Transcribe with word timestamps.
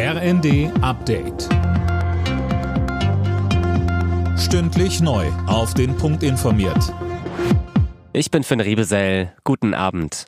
RND 0.00 0.70
Update. 0.80 1.48
Stündlich 4.38 5.00
neu. 5.00 5.26
Auf 5.48 5.74
den 5.74 5.96
Punkt 5.96 6.22
informiert. 6.22 6.94
Ich 8.12 8.30
bin 8.30 8.44
Finn 8.44 8.60
Riebesell. 8.60 9.34
Guten 9.42 9.74
Abend. 9.74 10.26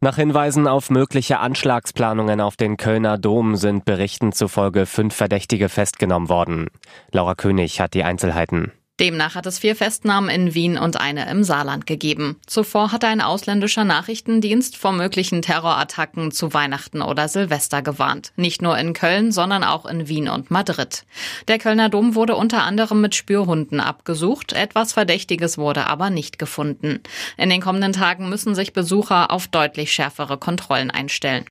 Nach 0.00 0.16
Hinweisen 0.16 0.66
auf 0.66 0.88
mögliche 0.88 1.38
Anschlagsplanungen 1.40 2.40
auf 2.40 2.56
den 2.56 2.78
Kölner 2.78 3.18
Dom 3.18 3.56
sind 3.56 3.84
Berichten 3.84 4.32
zufolge 4.32 4.86
fünf 4.86 5.14
Verdächtige 5.14 5.68
festgenommen 5.68 6.30
worden. 6.30 6.68
Laura 7.10 7.34
König 7.34 7.78
hat 7.78 7.92
die 7.92 8.04
Einzelheiten. 8.04 8.72
Demnach 9.00 9.34
hat 9.34 9.46
es 9.46 9.58
vier 9.58 9.74
Festnahmen 9.74 10.28
in 10.28 10.54
Wien 10.54 10.76
und 10.76 11.00
eine 11.00 11.28
im 11.30 11.44
Saarland 11.44 11.86
gegeben. 11.86 12.38
Zuvor 12.46 12.92
hatte 12.92 13.08
ein 13.08 13.22
ausländischer 13.22 13.84
Nachrichtendienst 13.84 14.76
vor 14.76 14.92
möglichen 14.92 15.40
Terrorattacken 15.40 16.30
zu 16.30 16.52
Weihnachten 16.52 17.00
oder 17.00 17.26
Silvester 17.26 17.80
gewarnt. 17.80 18.32
Nicht 18.36 18.60
nur 18.60 18.76
in 18.76 18.92
Köln, 18.92 19.32
sondern 19.32 19.64
auch 19.64 19.86
in 19.86 20.08
Wien 20.08 20.28
und 20.28 20.50
Madrid. 20.50 21.04
Der 21.48 21.58
Kölner 21.58 21.88
Dom 21.88 22.14
wurde 22.14 22.36
unter 22.36 22.64
anderem 22.64 23.00
mit 23.00 23.14
Spürhunden 23.14 23.80
abgesucht. 23.80 24.52
Etwas 24.52 24.92
Verdächtiges 24.92 25.56
wurde 25.56 25.86
aber 25.86 26.10
nicht 26.10 26.38
gefunden. 26.38 27.00
In 27.38 27.48
den 27.48 27.62
kommenden 27.62 27.94
Tagen 27.94 28.28
müssen 28.28 28.54
sich 28.54 28.74
Besucher 28.74 29.30
auf 29.30 29.48
deutlich 29.48 29.90
schärfere 29.90 30.36
Kontrollen 30.36 30.90
einstellen. 30.90 31.46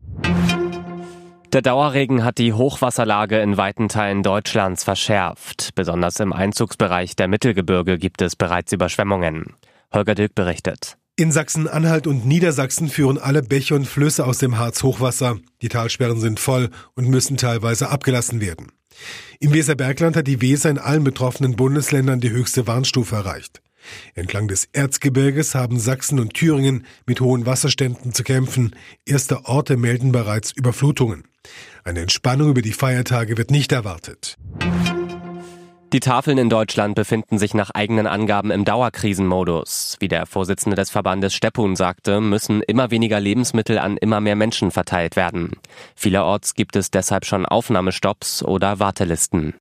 Der 1.53 1.61
Dauerregen 1.61 2.23
hat 2.23 2.37
die 2.37 2.53
Hochwasserlage 2.53 3.41
in 3.41 3.57
weiten 3.57 3.89
Teilen 3.89 4.23
Deutschlands 4.23 4.85
verschärft. 4.85 5.71
Besonders 5.75 6.21
im 6.21 6.31
Einzugsbereich 6.31 7.17
der 7.17 7.27
Mittelgebirge 7.27 7.97
gibt 7.97 8.21
es 8.21 8.37
bereits 8.37 8.71
Überschwemmungen. 8.71 9.57
Holger 9.93 10.15
Dilk 10.15 10.33
berichtet. 10.33 10.97
In 11.17 11.33
Sachsen-Anhalt 11.33 12.07
und 12.07 12.25
Niedersachsen 12.25 12.87
führen 12.87 13.17
alle 13.17 13.43
Bäche 13.43 13.75
und 13.75 13.85
Flüsse 13.85 14.25
aus 14.25 14.37
dem 14.37 14.57
Harz 14.57 14.81
Hochwasser. 14.81 15.39
Die 15.61 15.67
Talsperren 15.67 16.21
sind 16.21 16.39
voll 16.39 16.69
und 16.95 17.09
müssen 17.09 17.35
teilweise 17.35 17.89
abgelassen 17.89 18.39
werden. 18.39 18.71
Im 19.41 19.53
Weserbergland 19.53 20.15
hat 20.15 20.27
die 20.27 20.41
Weser 20.41 20.69
in 20.69 20.77
allen 20.77 21.03
betroffenen 21.03 21.57
Bundesländern 21.57 22.21
die 22.21 22.31
höchste 22.31 22.65
Warnstufe 22.65 23.17
erreicht. 23.17 23.61
Entlang 24.15 24.47
des 24.47 24.69
Erzgebirges 24.73 25.55
haben 25.55 25.79
Sachsen 25.79 26.19
und 26.19 26.33
Thüringen 26.33 26.85
mit 27.05 27.21
hohen 27.21 27.45
Wasserständen 27.45 28.13
zu 28.13 28.23
kämpfen. 28.23 28.75
Erste 29.05 29.45
Orte 29.45 29.77
melden 29.77 30.11
bereits 30.11 30.51
Überflutungen. 30.51 31.23
Eine 31.83 32.01
Entspannung 32.01 32.49
über 32.49 32.61
die 32.61 32.73
Feiertage 32.73 33.37
wird 33.37 33.51
nicht 33.51 33.71
erwartet. 33.71 34.37
Die 35.93 35.99
Tafeln 35.99 36.37
in 36.37 36.49
Deutschland 36.49 36.95
befinden 36.95 37.37
sich 37.37 37.53
nach 37.53 37.69
eigenen 37.71 38.07
Angaben 38.07 38.49
im 38.49 38.63
Dauerkrisenmodus. 38.63 39.97
Wie 39.99 40.07
der 40.07 40.25
Vorsitzende 40.25 40.77
des 40.77 40.89
Verbandes 40.89 41.33
Steppun 41.33 41.75
sagte, 41.75 42.21
müssen 42.21 42.61
immer 42.61 42.91
weniger 42.91 43.19
Lebensmittel 43.19 43.77
an 43.77 43.97
immer 43.97 44.21
mehr 44.21 44.37
Menschen 44.37 44.71
verteilt 44.71 45.17
werden. 45.17 45.51
Vielerorts 45.93 46.53
gibt 46.53 46.77
es 46.77 46.91
deshalb 46.91 47.25
schon 47.25 47.45
Aufnahmestopps 47.45 48.41
oder 48.41 48.79
Wartelisten. 48.79 49.53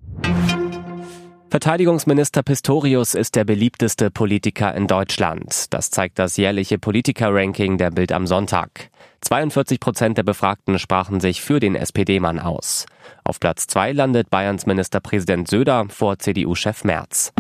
Verteidigungsminister 1.51 2.45
Pistorius 2.45 3.15
ist 3.15 3.35
der 3.35 3.43
beliebteste 3.45 4.13
Politiker 4.13 4.73
in 4.73 4.87
Deutschland. 4.87 5.67
Das 5.71 5.91
zeigt 5.91 6.21
das 6.21 6.37
jährliche 6.37 6.79
Politiker-Ranking 6.79 7.77
der 7.77 7.91
Bild 7.91 8.13
am 8.13 8.29
Sonntag. 8.29 8.91
42 9.23 9.81
Prozent 9.81 10.17
der 10.17 10.23
Befragten 10.23 10.79
sprachen 10.79 11.19
sich 11.19 11.41
für 11.41 11.59
den 11.59 11.75
SPD-Mann 11.75 12.39
aus. 12.39 12.87
Auf 13.25 13.41
Platz 13.41 13.67
zwei 13.67 13.91
landet 13.91 14.31
Bayerns 14.31 14.65
Ministerpräsident 14.65 15.49
Söder 15.49 15.87
vor 15.89 16.21
CDU-Chef 16.21 16.85
Merz. 16.85 17.33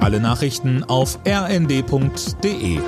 Alle 0.00 0.18
Nachrichten 0.18 0.82
auf 0.82 1.20
rnd.de 1.24 2.80